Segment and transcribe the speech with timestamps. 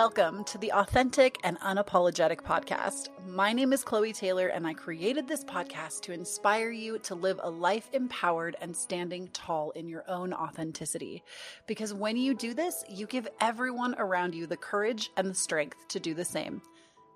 [0.00, 3.08] Welcome to the Authentic and Unapologetic Podcast.
[3.26, 7.40] My name is Chloe Taylor, and I created this podcast to inspire you to live
[7.42, 11.24] a life empowered and standing tall in your own authenticity.
[11.66, 15.88] Because when you do this, you give everyone around you the courage and the strength
[15.88, 16.62] to do the same.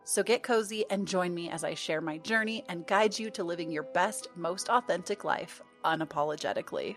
[0.02, 3.44] So get cozy and join me as I share my journey and guide you to
[3.44, 6.96] living your best, most authentic life unapologetically.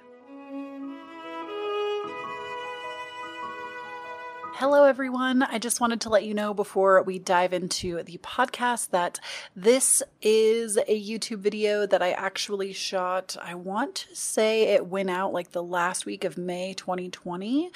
[4.59, 5.44] Hello, everyone.
[5.44, 9.20] I just wanted to let you know before we dive into the podcast that
[9.54, 13.36] this is a YouTube video that I actually shot.
[13.44, 17.70] I want to say it went out like the last week of May 2020,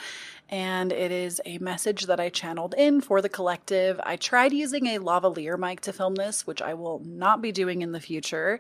[0.48, 4.00] and it is a message that I channeled in for the collective.
[4.06, 7.82] I tried using a lavalier mic to film this, which I will not be doing
[7.82, 8.58] in the future.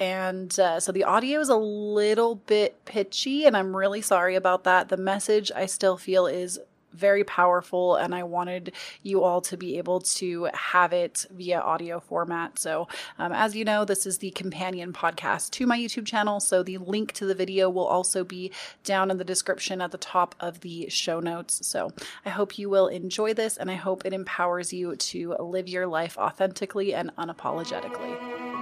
[0.00, 4.64] And uh, so the audio is a little bit pitchy, and I'm really sorry about
[4.64, 4.88] that.
[4.88, 6.58] The message I still feel is
[6.92, 12.00] very powerful and I wanted you all to be able to have it via audio
[12.00, 12.58] format.
[12.58, 12.88] So,
[13.18, 16.40] um, as you know, this is the companion podcast to my YouTube channel.
[16.40, 18.52] So, the link to the video will also be
[18.84, 21.66] down in the description at the top of the show notes.
[21.66, 21.92] So,
[22.24, 25.86] I hope you will enjoy this and I hope it empowers you to live your
[25.86, 28.59] life authentically and unapologetically.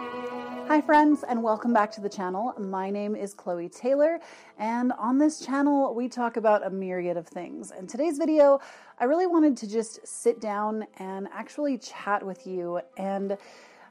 [0.68, 2.52] Hi, friends, and welcome back to the channel.
[2.58, 4.20] My name is Chloe Taylor,
[4.58, 7.70] and on this channel, we talk about a myriad of things.
[7.70, 8.60] In today's video,
[8.98, 12.82] I really wanted to just sit down and actually chat with you.
[12.98, 13.38] And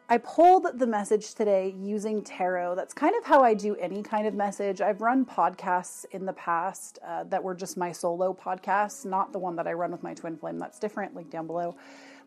[0.08, 2.75] I pulled the message today using tarot.
[2.75, 4.80] That's kind of how I do any kind of message.
[4.80, 9.39] I've run podcasts in the past uh, that were just my solo podcasts, not the
[9.39, 10.59] one that I run with my twin flame.
[10.59, 11.75] That's different, link down below.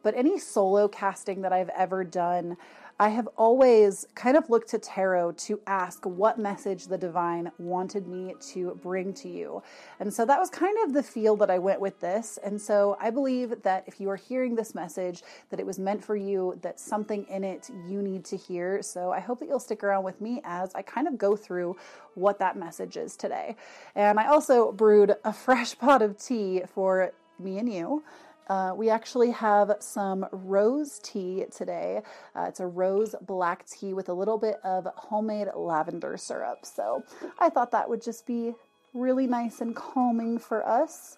[0.02, 2.56] But any solo casting that I've ever done,
[3.00, 8.06] I have always kind of looked to tarot to ask what message the divine wanted
[8.06, 9.62] me to bring to you.
[10.00, 12.38] And so that was kind of the feel that I went with this.
[12.44, 16.04] And so I believe that if you are hearing this message, that it was meant
[16.04, 18.82] for you, that something in it you need to hear.
[18.82, 21.78] So I hope that you'll stick around with me as I kind of go through
[22.16, 23.56] what that message is today.
[23.94, 28.02] And I also brewed a fresh pot of tea for me and you.
[28.50, 32.02] Uh, we actually have some rose tea today.
[32.34, 36.66] Uh, it's a rose black tea with a little bit of homemade lavender syrup.
[36.66, 37.04] So
[37.38, 38.54] I thought that would just be
[38.92, 41.16] really nice and calming for us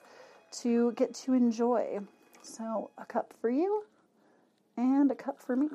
[0.60, 2.00] to get to enjoy.
[2.42, 3.84] So a cup for you
[4.76, 5.70] and a cup for me.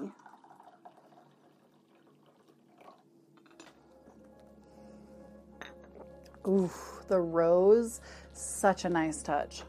[6.47, 6.69] Ooh,
[7.07, 7.99] the rose,
[8.31, 9.63] such a nice touch.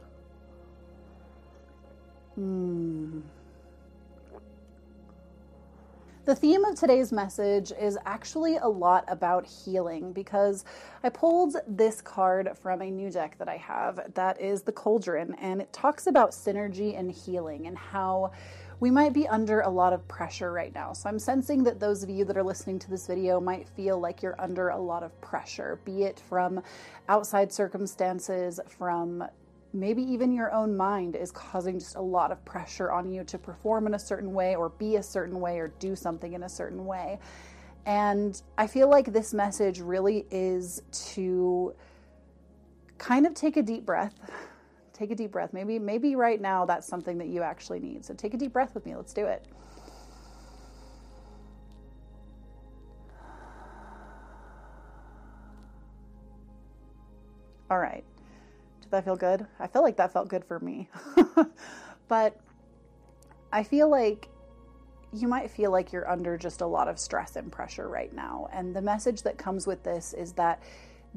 [2.38, 3.19] Hmm.
[6.25, 10.65] The theme of today's message is actually a lot about healing because
[11.03, 15.34] I pulled this card from a new deck that I have that is the Cauldron,
[15.41, 18.31] and it talks about synergy and healing and how
[18.78, 20.93] we might be under a lot of pressure right now.
[20.93, 23.99] So I'm sensing that those of you that are listening to this video might feel
[23.99, 26.62] like you're under a lot of pressure, be it from
[27.09, 29.25] outside circumstances, from
[29.78, 33.38] maybe even your own mind is causing just a lot of pressure on you to
[33.38, 36.48] perform in a certain way or be a certain way or do something in a
[36.48, 37.18] certain way.
[37.86, 40.82] And I feel like this message really is
[41.14, 41.74] to
[42.98, 44.14] kind of take a deep breath.
[44.92, 45.52] Take a deep breath.
[45.52, 48.04] Maybe maybe right now that's something that you actually need.
[48.04, 48.96] So take a deep breath with me.
[48.96, 49.46] Let's do it.
[57.70, 58.04] All right.
[58.88, 59.47] Did that feel good?
[59.60, 60.88] I feel like that felt good for me.
[62.09, 62.41] but
[63.53, 64.28] I feel like
[65.12, 68.49] you might feel like you're under just a lot of stress and pressure right now.
[68.50, 70.62] And the message that comes with this is that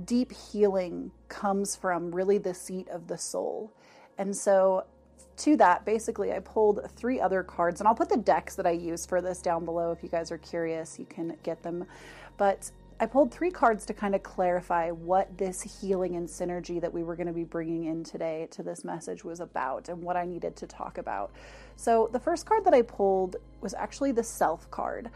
[0.03, 3.71] deep healing comes from really the seat of the soul.
[4.17, 4.83] And so,
[5.37, 8.71] to that, basically, I pulled three other cards, and I'll put the decks that I
[8.71, 10.99] use for this down below if you guys are curious.
[10.99, 11.85] You can get them.
[12.35, 12.69] But
[13.01, 17.01] I pulled three cards to kind of clarify what this healing and synergy that we
[17.01, 20.23] were going to be bringing in today to this message was about and what I
[20.23, 21.31] needed to talk about.
[21.77, 25.09] So, the first card that I pulled was actually the self card.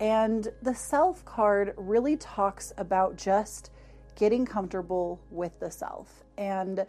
[0.00, 3.70] And the self card really talks about just
[4.14, 6.86] getting comfortable with the self and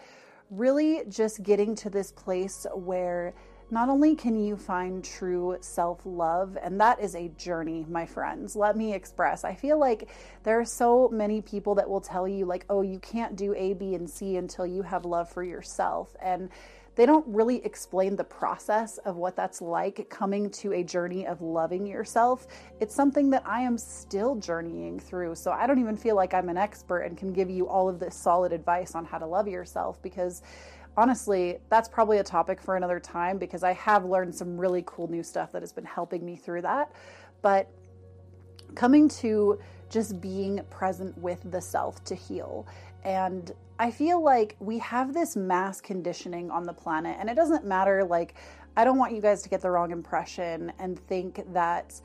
[0.50, 3.34] really just getting to this place where
[3.70, 8.56] not only can you find true self love, and that is a journey, my friends,
[8.56, 9.44] let me express.
[9.44, 10.10] I feel like
[10.44, 13.74] there are so many people that will tell you, like, oh, you can't do A,
[13.74, 16.16] B, and C until you have love for yourself.
[16.22, 16.50] And
[16.98, 21.44] they don't really explain the process of what that's like coming to a journey of
[21.44, 22.48] loving yourself.
[22.80, 25.36] It's something that I am still journeying through.
[25.36, 28.00] So I don't even feel like I'm an expert and can give you all of
[28.00, 30.42] this solid advice on how to love yourself because
[30.98, 35.08] honestly, that's probably a topic for another time because I have learned some really cool
[35.08, 36.92] new stuff that has been helping me through that.
[37.42, 37.70] But
[38.76, 39.60] coming to
[39.90, 42.68] just being present with the self to heal.
[43.04, 47.64] And I feel like we have this mass conditioning on the planet, and it doesn't
[47.64, 48.04] matter.
[48.04, 48.34] Like,
[48.76, 52.02] I don't want you guys to get the wrong impression and think that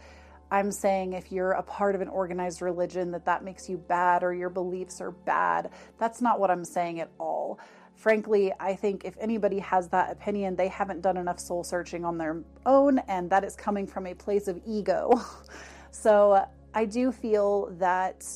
[0.51, 4.23] I'm saying if you're a part of an organized religion that that makes you bad
[4.23, 5.71] or your beliefs are bad.
[5.99, 7.59] That's not what I'm saying at all.
[8.03, 12.19] Frankly, I think if anybody has that opinion, they haven't done enough soul searching on
[12.19, 15.23] their own, and that is coming from a place of ego.
[15.93, 18.27] so uh, I do feel that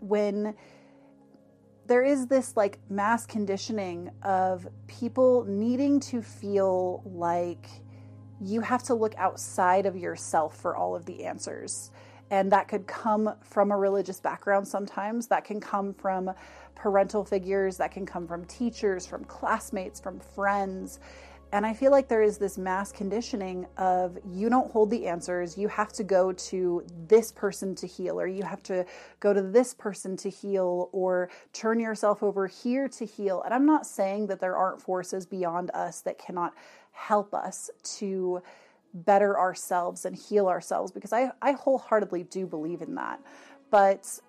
[0.00, 0.54] when
[1.86, 7.68] there is this like mass conditioning of people needing to feel like
[8.40, 11.90] you have to look outside of yourself for all of the answers.
[12.30, 15.26] And that could come from a religious background sometimes.
[15.28, 16.30] That can come from
[16.74, 17.76] parental figures.
[17.78, 21.00] That can come from teachers, from classmates, from friends.
[21.50, 25.56] And I feel like there is this mass conditioning of you don't hold the answers.
[25.56, 28.84] You have to go to this person to heal, or you have to
[29.20, 33.40] go to this person to heal, or turn yourself over here to heal.
[33.42, 36.52] And I'm not saying that there aren't forces beyond us that cannot
[36.92, 38.42] help us to
[38.94, 43.20] better ourselves and heal ourselves because I, I wholeheartedly do believe in that.
[43.70, 44.20] But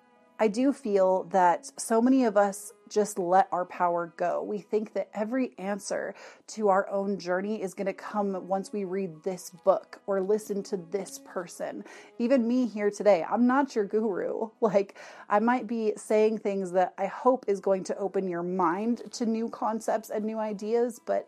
[0.42, 4.42] I do feel that so many of us just let our power go.
[4.42, 6.14] We think that every answer
[6.48, 10.62] to our own journey is going to come once we read this book or listen
[10.64, 11.84] to this person.
[12.18, 14.48] Even me here today, I'm not your guru.
[14.62, 14.96] Like,
[15.28, 19.26] I might be saying things that I hope is going to open your mind to
[19.26, 21.26] new concepts and new ideas, but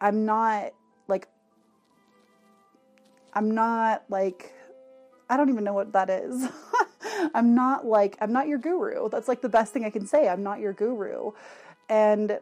[0.00, 0.72] I'm not
[1.08, 1.28] like
[3.36, 4.54] I'm not like
[5.28, 6.48] I don't even know what that is.
[7.34, 9.10] I'm not like I'm not your guru.
[9.10, 10.26] That's like the best thing I can say.
[10.26, 11.32] I'm not your guru.
[11.90, 12.40] And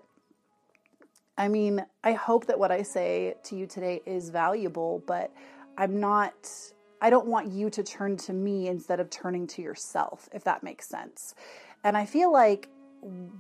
[1.37, 5.33] I mean, I hope that what I say to you today is valuable, but
[5.77, 6.49] I'm not
[7.03, 10.63] I don't want you to turn to me instead of turning to yourself, if that
[10.63, 11.35] makes sense.
[11.83, 12.69] And I feel like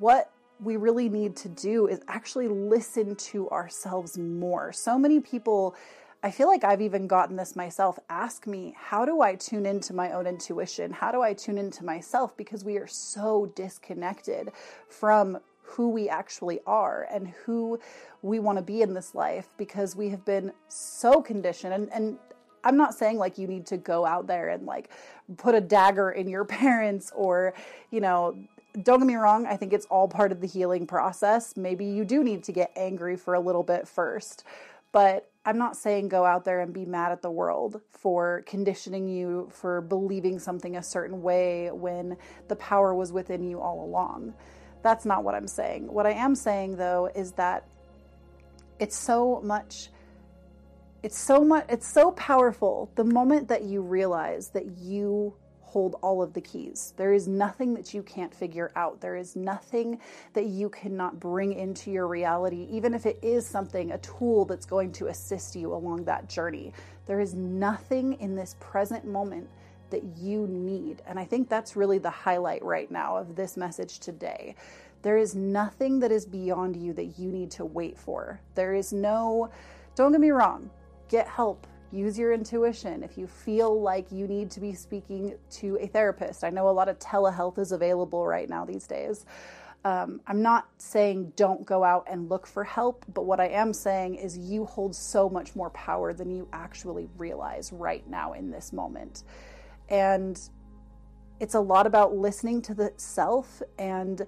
[0.00, 4.72] what we really need to do is actually listen to ourselves more.
[4.72, 5.76] So many people,
[6.24, 9.92] I feel like I've even gotten this myself, ask me, how do I tune into
[9.92, 10.90] my own intuition?
[10.90, 12.34] How do I tune into myself?
[12.34, 14.50] Because we are so disconnected
[14.88, 17.78] from who we actually are and who
[18.22, 22.18] we want to be in this life because we have been so conditioned and, and
[22.64, 24.88] I'm not saying like you need to go out there and like
[25.36, 27.52] put a dagger in your parents or,
[27.90, 28.34] you know,
[28.82, 31.54] don't get me wrong, I think it's all part of the healing process.
[31.54, 34.44] Maybe you do need to get angry for a little bit first,
[34.90, 39.08] but I'm not saying go out there and be mad at the world for conditioning
[39.08, 42.16] you for believing something a certain way when
[42.48, 44.32] the power was within you all along.
[44.82, 45.92] That's not what I'm saying.
[45.92, 47.66] What I am saying though is that
[48.78, 49.90] it's so much
[51.02, 55.34] it's so much it's so powerful the moment that you realize that you
[55.74, 56.94] hold all of the keys.
[56.96, 59.00] There is nothing that you can't figure out.
[59.00, 59.98] There is nothing
[60.32, 64.66] that you cannot bring into your reality, even if it is something, a tool that's
[64.66, 66.72] going to assist you along that journey.
[67.06, 69.48] There is nothing in this present moment
[69.90, 71.02] that you need.
[71.08, 74.54] And I think that's really the highlight right now of this message today.
[75.02, 78.40] There is nothing that is beyond you that you need to wait for.
[78.54, 79.50] There is no,
[79.96, 80.70] don't get me wrong,
[81.08, 83.02] get help use your intuition.
[83.02, 86.70] If you feel like you need to be speaking to a therapist, I know a
[86.70, 89.24] lot of telehealth is available right now these days.
[89.84, 93.74] Um, I'm not saying don't go out and look for help, but what I am
[93.74, 98.50] saying is you hold so much more power than you actually realize right now in
[98.50, 99.24] this moment.
[99.90, 100.40] And
[101.38, 104.26] it's a lot about listening to the self and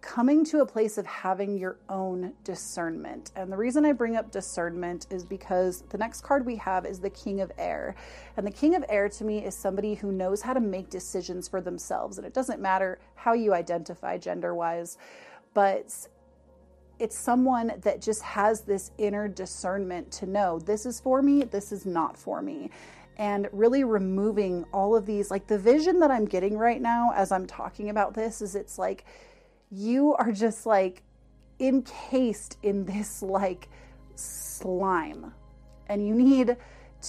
[0.00, 3.32] coming to a place of having your own discernment.
[3.36, 7.00] And the reason I bring up discernment is because the next card we have is
[7.00, 7.94] the King of Air.
[8.36, 11.48] And the King of Air to me is somebody who knows how to make decisions
[11.48, 12.18] for themselves.
[12.18, 14.96] And it doesn't matter how you identify gender wise,
[15.52, 15.94] but
[16.98, 21.72] it's someone that just has this inner discernment to know this is for me, this
[21.72, 22.70] is not for me
[23.16, 27.30] and really removing all of these like the vision that I'm getting right now as
[27.30, 29.04] I'm talking about this is it's like
[29.70, 31.02] you are just like
[31.60, 33.68] encased in this like
[34.14, 35.32] slime.
[35.88, 36.56] And you need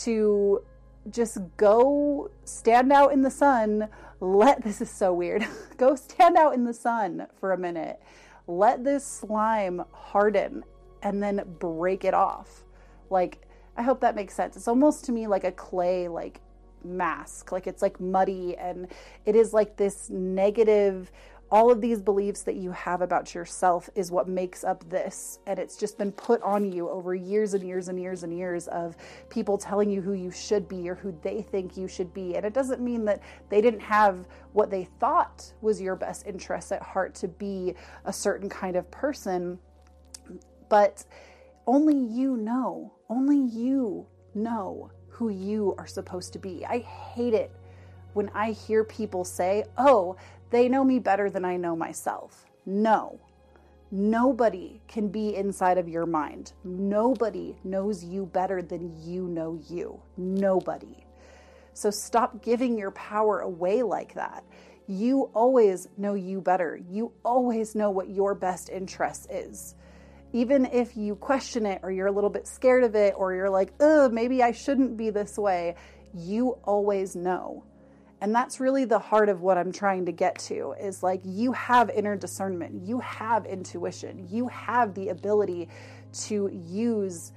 [0.03, 0.63] to
[1.10, 3.88] just go stand out in the sun.
[4.20, 5.46] Let this is so weird.
[5.77, 8.00] Go stand out in the sun for a minute.
[8.48, 10.63] Let this slime harden
[11.01, 12.63] and then break it off.
[13.10, 13.41] Like
[13.77, 14.56] i hope that makes sense.
[14.56, 16.41] It's almost to me like a clay like
[16.84, 17.51] mask.
[17.51, 18.88] Like it's like muddy and
[19.25, 21.12] it is like this negative
[21.51, 25.39] all of these beliefs that you have about yourself is what makes up this.
[25.46, 28.70] And it's just been put on you over years and years and years and years
[28.70, 28.96] of
[29.29, 32.38] people telling you who you should be or who they think you should be.
[32.38, 36.72] And it doesn't mean that they didn't have what they thought was your best interest
[36.72, 39.60] at heart to be a certain kind of person.
[40.70, 41.03] But
[41.67, 46.65] only you know, only you know who you are supposed to be.
[46.65, 47.51] I hate it
[48.13, 50.15] when I hear people say, oh,
[50.51, 52.46] they know me better than I know myself.
[52.65, 53.20] No.
[53.89, 56.53] Nobody can be inside of your mind.
[56.63, 60.00] Nobody knows you better than you know you.
[60.15, 61.05] Nobody.
[61.74, 64.43] So stop giving your power away like that.
[64.88, 66.79] You always know you better.
[66.89, 69.75] You always know what your best interest is.
[70.34, 73.50] Even if you question it or you're a little bit scared of it or you're
[73.50, 75.75] like, oh, maybe I shouldn't be this way,
[76.13, 77.65] you always know.
[78.22, 81.51] And that's really the heart of what I'm trying to get to is like you
[81.54, 85.68] have inner discernment, you have intuition, you have the ability
[86.28, 87.34] to use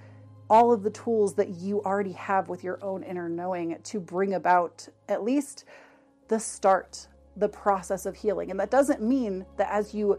[0.50, 4.35] all of the tools that you already have with your own inner knowing to bring
[4.35, 5.64] about at least
[6.29, 8.50] the start, the process of healing.
[8.50, 10.19] And that doesn't mean that as you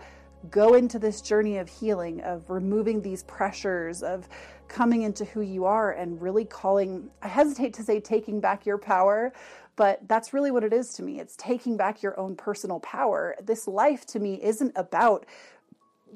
[0.49, 4.27] go into this journey of healing, of removing these pressures, of
[4.67, 8.77] coming into who you are and really calling, I hesitate to say taking back your
[8.77, 9.33] power,
[9.75, 11.19] but that's really what it is to me.
[11.19, 13.35] It's taking back your own personal power.
[13.41, 15.25] This life to me isn't about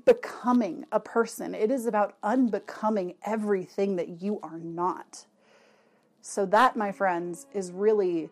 [0.05, 5.25] becoming a person, it is about unbecoming everything that you are not.
[6.21, 8.29] So, that, my friends, is really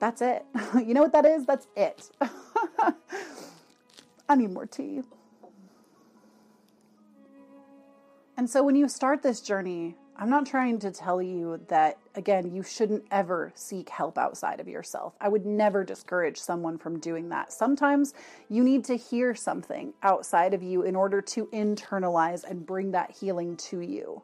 [0.00, 0.44] that's it.
[0.74, 1.44] you know what that is?
[1.46, 2.10] That's it.
[4.28, 5.02] I need more tea.
[8.36, 12.54] And so, when you start this journey, I'm not trying to tell you that, again,
[12.54, 15.14] you shouldn't ever seek help outside of yourself.
[15.18, 17.54] I would never discourage someone from doing that.
[17.54, 18.12] Sometimes
[18.50, 23.12] you need to hear something outside of you in order to internalize and bring that
[23.18, 24.20] healing to you.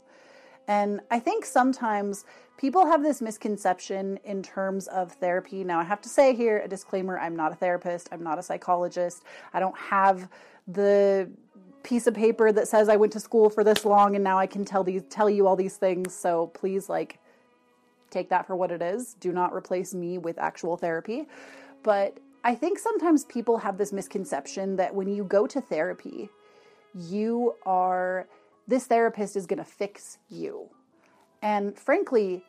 [0.69, 2.27] And I think sometimes
[2.59, 5.65] people have this misconception in terms of therapy.
[5.65, 8.43] Now, I have to say here a disclaimer I'm not a therapist, I'm not a
[8.43, 9.25] psychologist,
[9.55, 10.29] I don't have
[10.69, 11.31] the
[11.87, 14.47] piece of paper that says I went to school for this long and now I
[14.49, 16.13] can tell these tell you all these things.
[16.13, 17.21] So please like
[18.11, 19.15] take that for what it is.
[19.15, 21.29] Do not replace me with actual therapy.
[21.85, 26.29] But I think sometimes people have this misconception that when you go to therapy,
[26.93, 28.27] you are
[28.67, 30.69] this therapist is going to fix you.
[31.41, 32.43] And frankly,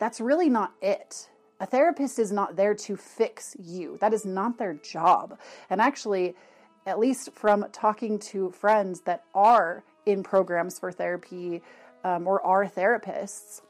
[0.00, 1.30] that's really not it.
[1.60, 3.96] A therapist is not there to fix you.
[4.02, 5.38] That is not their job.
[5.70, 6.34] And actually,
[6.86, 11.62] at least from talking to friends that are in programs for therapy
[12.04, 13.60] um, or are therapists,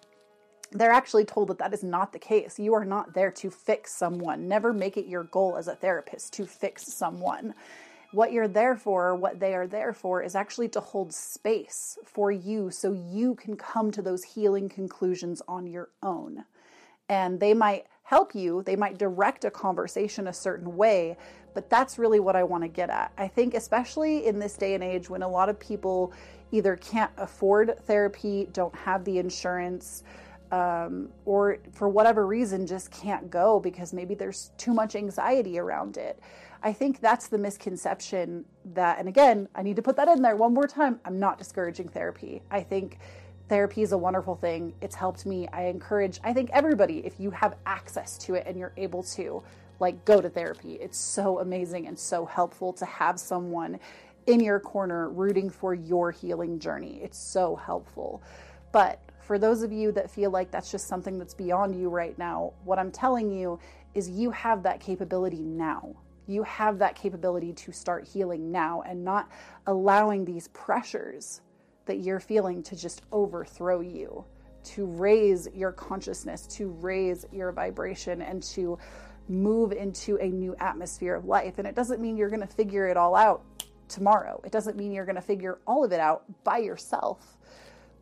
[0.70, 2.58] they're actually told that that is not the case.
[2.58, 4.48] You are not there to fix someone.
[4.48, 7.54] Never make it your goal as a therapist to fix someone.
[8.12, 12.30] What you're there for, what they are there for, is actually to hold space for
[12.30, 16.44] you so you can come to those healing conclusions on your own.
[17.08, 21.16] And they might help you, they might direct a conversation a certain way,
[21.54, 23.12] but that's really what I want to get at.
[23.18, 26.12] I think, especially in this day and age when a lot of people
[26.50, 30.02] either can't afford therapy, don't have the insurance,
[30.50, 35.96] um, or for whatever reason just can't go because maybe there's too much anxiety around
[35.96, 36.20] it.
[36.62, 38.44] I think that's the misconception
[38.74, 41.00] that, and again, I need to put that in there one more time.
[41.04, 42.42] I'm not discouraging therapy.
[42.50, 42.98] I think
[43.48, 44.74] therapy is a wonderful thing.
[44.80, 45.48] It's helped me.
[45.52, 49.42] I encourage, I think everybody, if you have access to it and you're able to,
[49.82, 50.74] like go to therapy.
[50.74, 53.80] It's so amazing and so helpful to have someone
[54.26, 57.00] in your corner rooting for your healing journey.
[57.02, 58.22] It's so helpful.
[58.70, 62.16] But for those of you that feel like that's just something that's beyond you right
[62.16, 63.58] now, what I'm telling you
[63.94, 65.94] is you have that capability now.
[66.28, 69.28] You have that capability to start healing now and not
[69.66, 71.40] allowing these pressures
[71.86, 74.24] that you're feeling to just overthrow you,
[74.62, 78.78] to raise your consciousness, to raise your vibration, and to
[79.28, 81.58] move into a new atmosphere of life.
[81.58, 83.42] And it doesn't mean you're going to figure it all out
[83.88, 84.40] tomorrow.
[84.44, 87.36] It doesn't mean you're going to figure all of it out by yourself.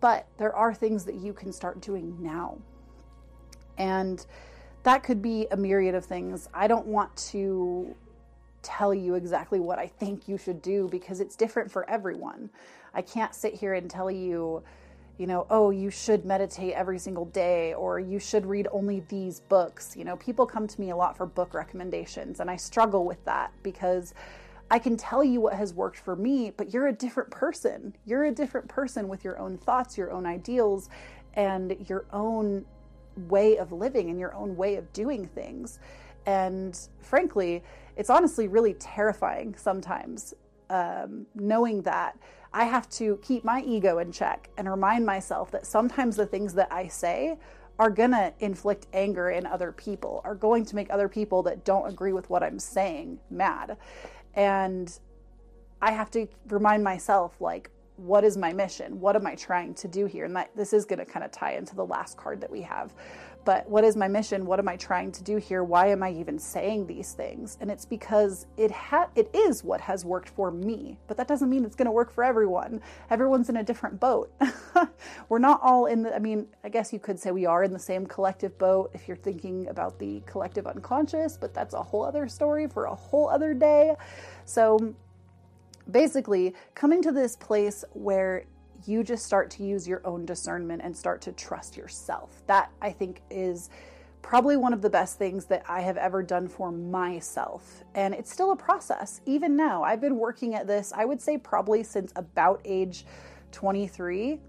[0.01, 2.59] But there are things that you can start doing now.
[3.77, 4.25] And
[4.83, 6.49] that could be a myriad of things.
[6.55, 7.95] I don't want to
[8.63, 12.51] tell you exactly what I think you should do because it's different for everyone.
[12.95, 14.63] I can't sit here and tell you,
[15.21, 19.41] you know, oh, you should meditate every single day or you should read only these
[19.41, 19.95] books.
[19.95, 23.23] You know, people come to me a lot for book recommendations, and I struggle with
[23.27, 24.15] that because
[24.71, 27.95] I can tell you what has worked for me, but you're a different person.
[28.07, 30.89] You're a different person with your own thoughts, your own ideals,
[31.35, 32.65] and your own
[33.29, 35.81] way of living and your own way of doing things.
[36.25, 37.63] And frankly,
[37.95, 40.33] it's honestly really terrifying sometimes
[40.71, 42.19] um, knowing that
[42.53, 46.55] I have to keep my ego in check and remind myself that sometimes the things
[46.55, 47.39] that I say
[47.79, 51.65] are going to inflict anger in other people, are going to make other people that
[51.65, 53.77] don't agree with what I'm saying mad.
[54.35, 54.99] And
[55.81, 59.01] I have to remind myself, like, what is my mission?
[59.01, 60.25] What am I trying to do here?
[60.25, 62.63] And that this is going to kind of tie into the last card that we
[62.63, 62.95] have.
[63.45, 64.45] But what is my mission?
[64.45, 65.65] What am I trying to do here?
[65.65, 67.57] Why am I even saying these things?
[67.61, 71.49] And it's because it ha- it is what has worked for me, but that doesn't
[71.49, 72.81] mean it's going to work for everyone.
[73.11, 74.33] Everyone's in a different boat.
[75.29, 77.73] We're not all in the I mean, I guess you could say we are in
[77.73, 82.05] the same collective boat if you're thinking about the collective unconscious, but that's a whole
[82.05, 83.95] other story for a whole other day.
[84.45, 84.95] So
[85.91, 88.45] basically coming to this place where
[88.87, 92.43] you just start to use your own discernment and start to trust yourself.
[92.47, 93.71] That I think is
[94.23, 97.85] probably one of the best things that I have ever done for myself.
[97.95, 99.21] And it's still a process.
[99.27, 103.07] Even now, I've been working at this, I would say probably since about age
[103.53, 104.41] 23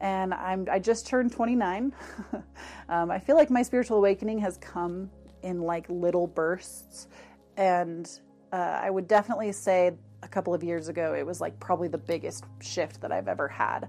[0.00, 1.92] and I'm I just turned 29.
[2.88, 5.10] um, I feel like my spiritual awakening has come
[5.42, 7.08] in like little bursts,
[7.56, 8.10] and
[8.52, 9.92] uh, I would definitely say
[10.24, 13.46] a couple of years ago, it was like probably the biggest shift that I've ever
[13.46, 13.88] had.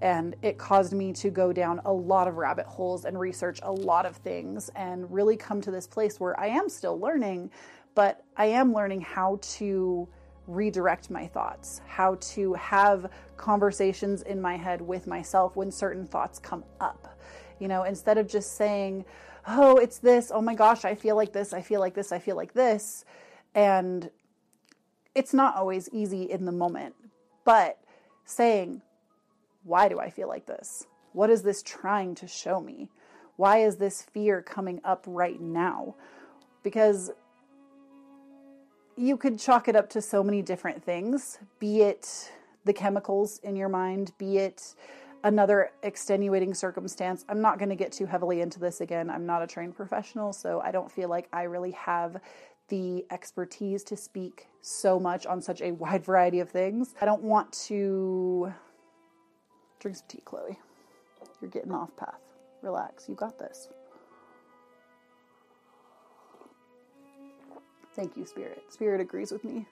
[0.00, 3.70] And it caused me to go down a lot of rabbit holes and research a
[3.70, 7.50] lot of things and really come to this place where I am still learning,
[7.94, 10.08] but I am learning how to
[10.48, 16.38] redirect my thoughts, how to have conversations in my head with myself when certain thoughts
[16.38, 17.16] come up.
[17.60, 19.04] You know, instead of just saying,
[19.46, 22.18] oh, it's this, oh my gosh, I feel like this, I feel like this, I
[22.18, 23.04] feel like this,
[23.54, 24.10] and
[25.14, 26.94] it's not always easy in the moment,
[27.44, 27.78] but
[28.24, 28.82] saying,
[29.64, 30.86] why do I feel like this?
[31.12, 32.88] What is this trying to show me?
[33.36, 35.94] Why is this fear coming up right now?
[36.62, 37.10] Because
[38.96, 42.30] you could chalk it up to so many different things, be it
[42.64, 44.74] the chemicals in your mind, be it
[45.24, 47.24] another extenuating circumstance.
[47.28, 49.08] I'm not going to get too heavily into this again.
[49.08, 52.20] I'm not a trained professional, so I don't feel like I really have
[52.72, 56.94] the expertise to speak so much on such a wide variety of things.
[57.02, 58.50] I don't want to
[59.78, 60.58] drink some tea, Chloe.
[61.42, 62.22] You're getting off path.
[62.62, 63.10] Relax.
[63.10, 63.68] You got this.
[67.94, 68.62] Thank you, Spirit.
[68.70, 69.66] Spirit agrees with me.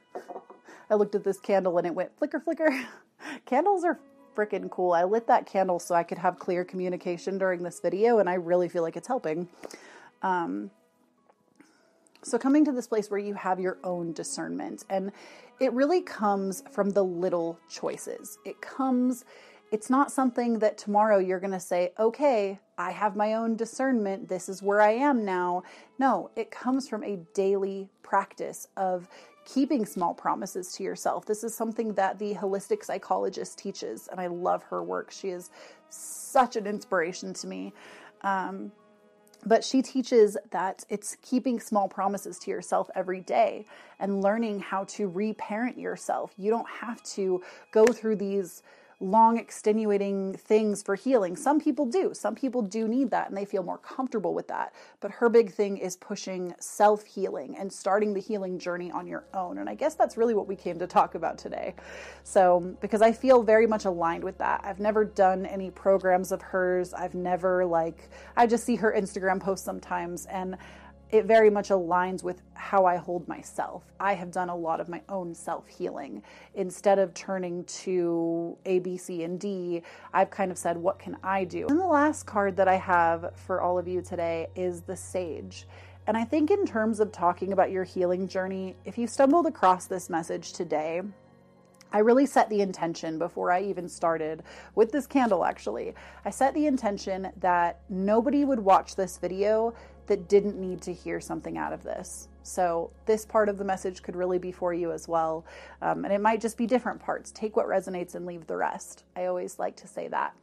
[0.90, 2.68] I looked at this candle and it went flicker, flicker.
[3.46, 3.98] Candles are
[4.36, 4.92] freaking cool.
[4.92, 8.34] I lit that candle so I could have clear communication during this video, and I
[8.34, 9.48] really feel like it's helping.
[10.20, 10.70] Um,
[12.22, 15.10] so, coming to this place where you have your own discernment, and
[15.58, 18.38] it really comes from the little choices.
[18.44, 19.24] It comes,
[19.72, 24.28] it's not something that tomorrow you're going to say, okay, I have my own discernment.
[24.28, 25.62] This is where I am now.
[25.98, 29.08] No, it comes from a daily practice of
[29.46, 31.24] keeping small promises to yourself.
[31.24, 35.10] This is something that the holistic psychologist teaches, and I love her work.
[35.10, 35.50] She is
[35.88, 37.72] such an inspiration to me.
[38.22, 38.72] Um,
[39.46, 43.66] but she teaches that it's keeping small promises to yourself every day
[43.98, 46.32] and learning how to reparent yourself.
[46.36, 48.62] You don't have to go through these
[49.00, 51.34] long extenuating things for healing.
[51.34, 52.12] Some people do.
[52.12, 54.74] Some people do need that and they feel more comfortable with that.
[55.00, 59.24] But her big thing is pushing self healing and starting the healing journey on your
[59.32, 59.58] own.
[59.58, 61.74] And I guess that's really what we came to talk about today.
[62.24, 64.60] So, because I feel very much aligned with that.
[64.64, 66.92] I've never done any programs of hers.
[66.92, 70.58] I've never, like, I just see her Instagram posts sometimes and
[71.12, 73.82] it very much aligns with how I hold myself.
[73.98, 76.22] I have done a lot of my own self healing.
[76.54, 81.16] Instead of turning to A, B, C, and D, I've kind of said, what can
[81.22, 81.66] I do?
[81.68, 85.66] And the last card that I have for all of you today is the Sage.
[86.06, 89.86] And I think, in terms of talking about your healing journey, if you stumbled across
[89.86, 91.02] this message today,
[91.92, 94.44] I really set the intention before I even started
[94.76, 95.94] with this candle, actually.
[96.24, 99.74] I set the intention that nobody would watch this video
[100.10, 102.26] that didn't need to hear something out of this.
[102.42, 105.46] So, this part of the message could really be for you as well.
[105.82, 107.30] Um, and it might just be different parts.
[107.30, 109.04] Take what resonates and leave the rest.
[109.14, 110.34] I always like to say that.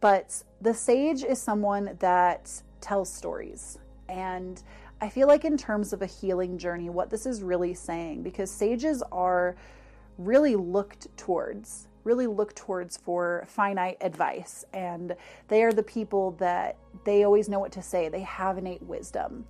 [0.00, 2.48] But the sage is someone that
[2.80, 3.76] tells stories.
[4.08, 4.62] And
[5.00, 8.52] I feel like, in terms of a healing journey, what this is really saying, because
[8.52, 9.56] sages are
[10.16, 14.64] really looked towards really look towards for finite advice.
[14.72, 15.16] And
[15.48, 18.08] they are the people that they always know what to say.
[18.08, 19.46] They have innate wisdom.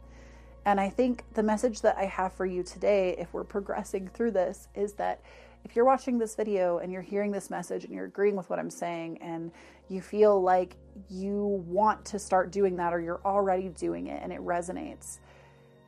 [0.64, 4.30] And i think the message that i have for you today if we're progressing through
[4.30, 5.20] this is that
[5.64, 8.58] if you're watching this video and you're hearing this message and you're agreeing with what
[8.58, 9.50] i'm saying and
[9.88, 10.76] you feel like
[11.10, 15.18] you want to start doing that or you're already doing it and it resonates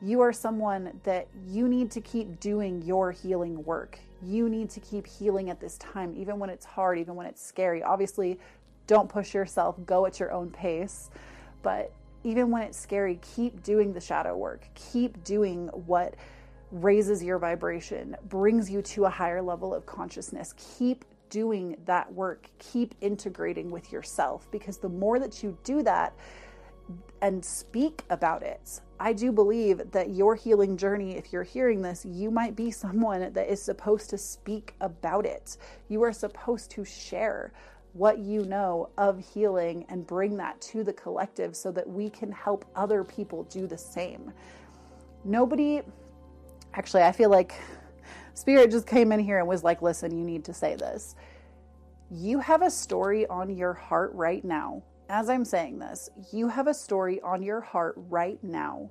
[0.04, 3.98] You are someone that you need to keep doing your healing work.
[4.22, 7.42] You need to keep healing at this time, even when it's hard, even when it's
[7.42, 7.82] scary.
[7.82, 8.38] Obviously,
[8.86, 11.08] don't push yourself, go at your own pace.
[11.62, 11.90] But
[12.22, 14.66] even when it's scary, keep doing the shadow work.
[14.74, 16.16] Keep doing what
[16.70, 20.52] raises your vibration, brings you to a higher level of consciousness.
[20.76, 22.50] Keep doing that work.
[22.58, 26.14] Keep integrating with yourself because the more that you do that
[27.24, 32.04] and speak about it, I do believe that your healing journey, if you're hearing this,
[32.04, 35.56] you might be someone that is supposed to speak about it.
[35.88, 37.54] You are supposed to share
[37.94, 42.30] what you know of healing and bring that to the collective so that we can
[42.30, 44.30] help other people do the same.
[45.24, 45.80] Nobody,
[46.74, 47.54] actually, I feel like
[48.34, 51.16] Spirit just came in here and was like, listen, you need to say this.
[52.10, 54.82] You have a story on your heart right now.
[55.08, 58.88] As I'm saying this, you have a story on your heart right now.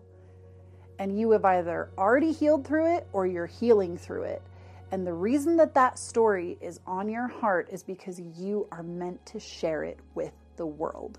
[1.00, 4.42] And you have either already healed through it or you're healing through it.
[4.92, 9.26] And the reason that that story is on your heart is because you are meant
[9.26, 11.18] to share it with the world.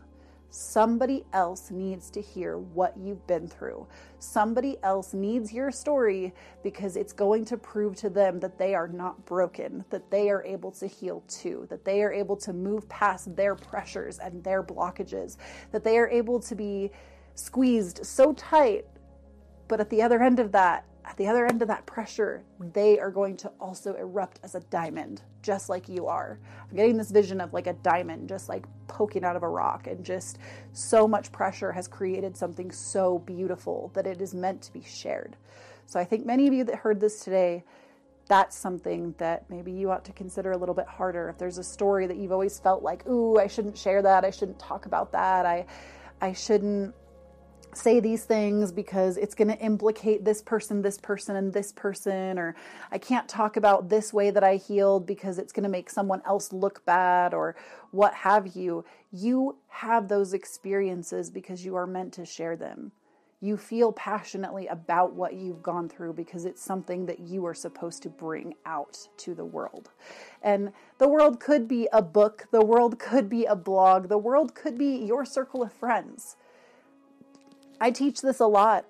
[0.56, 3.88] Somebody else needs to hear what you've been through.
[4.20, 8.86] Somebody else needs your story because it's going to prove to them that they are
[8.86, 12.88] not broken, that they are able to heal too, that they are able to move
[12.88, 15.38] past their pressures and their blockages,
[15.72, 16.92] that they are able to be
[17.34, 18.86] squeezed so tight.
[19.66, 22.98] But at the other end of that, at the other end of that pressure, they
[22.98, 26.38] are going to also erupt as a diamond, just like you are.
[26.70, 29.86] I'm getting this vision of like a diamond just like poking out of a rock,
[29.86, 30.38] and just
[30.72, 35.36] so much pressure has created something so beautiful that it is meant to be shared.
[35.86, 37.64] So I think many of you that heard this today,
[38.26, 41.28] that's something that maybe you ought to consider a little bit harder.
[41.28, 44.30] If there's a story that you've always felt like, ooh, I shouldn't share that, I
[44.30, 45.66] shouldn't talk about that, I
[46.22, 46.94] I shouldn't
[47.76, 52.38] say these things because it's going to implicate this person, this person, and this person,
[52.38, 52.54] or
[52.90, 56.22] I can't talk about this way that I healed because it's going to make someone
[56.26, 57.56] else look bad, or
[57.90, 58.84] what have you.
[59.12, 62.92] You have those experiences because you are meant to share them.
[63.40, 68.02] You feel passionately about what you've gone through because it's something that you are supposed
[68.04, 69.90] to bring out to the world.
[70.40, 74.54] And the world could be a book, the world could be a blog, the world
[74.54, 76.36] could be your circle of friends
[77.84, 78.86] I teach this a lot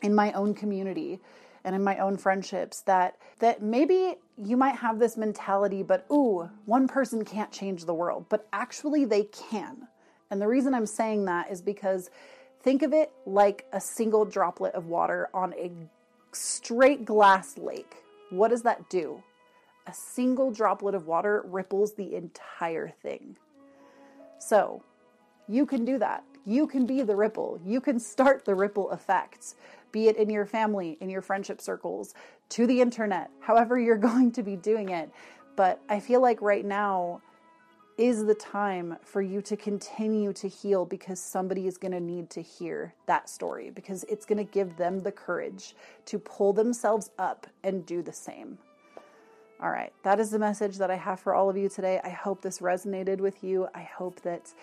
[0.00, 1.20] in my own community
[1.64, 6.48] and in my own friendships that that maybe you might have this mentality but ooh
[6.64, 9.86] one person can't change the world but actually they can.
[10.30, 12.08] And the reason i'm saying that is because
[12.62, 15.70] think of it like a single droplet of water on a
[16.32, 17.96] straight glass lake.
[18.30, 19.22] What does that do?
[19.86, 23.36] A single droplet of water ripples the entire thing.
[24.38, 24.82] So
[25.46, 27.60] you can do that you can be the ripple.
[27.64, 29.56] You can start the ripple effects,
[29.92, 32.14] be it in your family, in your friendship circles,
[32.50, 35.10] to the internet, however you're going to be doing it.
[35.56, 37.20] But I feel like right now
[37.98, 42.30] is the time for you to continue to heal because somebody is going to need
[42.30, 45.74] to hear that story because it's going to give them the courage
[46.06, 48.56] to pull themselves up and do the same.
[49.62, 52.00] All right, that is the message that I have for all of you today.
[52.02, 53.68] I hope this resonated with you.
[53.74, 54.54] I hope that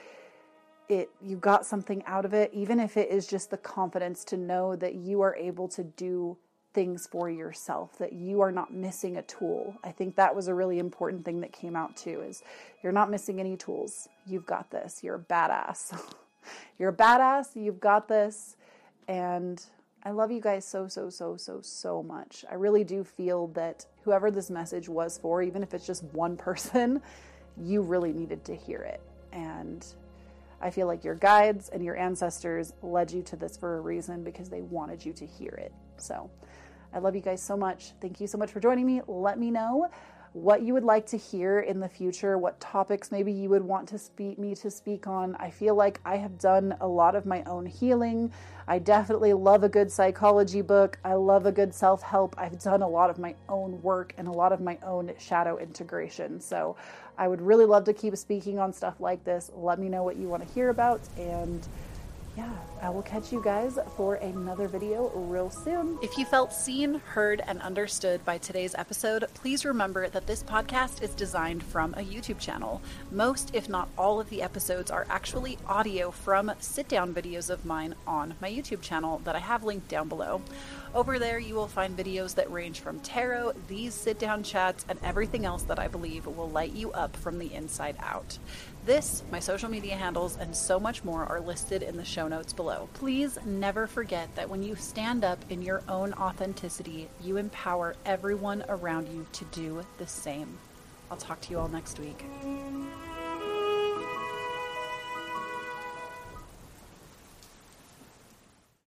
[0.90, 4.38] it you got something out of it even if it is just the confidence to
[4.38, 6.38] know that you are able to do
[6.78, 9.76] things for yourself that you are not missing a tool.
[9.84, 12.44] I think that was a really important thing that came out too is
[12.84, 14.08] you're not missing any tools.
[14.28, 15.04] You've got this.
[15.04, 16.00] You're a badass.
[16.78, 17.56] You're a badass.
[17.56, 18.58] You've got this.
[19.08, 19.60] And
[20.04, 22.46] i love you guys so so so so so much.
[22.48, 26.38] I really do feel that whoever this message was for even if it's just one
[26.38, 27.02] person
[27.60, 29.02] you really needed to hear it.
[29.32, 29.84] And
[30.62, 34.24] I feel like your guides and your ancestors led you to this for a reason
[34.24, 35.72] because they wanted you to hear it.
[35.98, 36.30] So
[36.94, 37.92] I love you guys so much.
[38.02, 39.02] Thank you so much for joining me.
[39.08, 39.90] Let me know
[40.34, 43.88] what you would like to hear in the future, what topics maybe you would want
[43.90, 45.36] to speak me to speak on.
[45.38, 48.32] I feel like I have done a lot of my own healing.
[48.68, 51.00] I definitely love a good psychology book.
[51.04, 52.36] I love a good self-help.
[52.38, 55.58] I've done a lot of my own work and a lot of my own shadow
[55.58, 56.40] integration.
[56.40, 56.76] So
[57.18, 59.50] I would really love to keep speaking on stuff like this.
[59.56, 61.68] Let me know what you want to hear about and
[62.38, 65.98] yeah, I will catch you guys for another video real soon.
[66.04, 71.02] If you felt seen, heard, and understood by today's episode, please remember that this podcast
[71.02, 72.80] is designed from a YouTube channel.
[73.10, 77.66] Most, if not all, of the episodes are actually audio from sit down videos of
[77.66, 80.42] mine on my YouTube channel that I have linked down below.
[80.98, 84.98] Over there, you will find videos that range from tarot, these sit down chats, and
[85.04, 88.40] everything else that I believe will light you up from the inside out.
[88.84, 92.52] This, my social media handles, and so much more are listed in the show notes
[92.52, 92.90] below.
[92.96, 98.64] Please never forget that when you stand up in your own authenticity, you empower everyone
[98.68, 100.58] around you to do the same.
[101.12, 102.26] I'll talk to you all next week.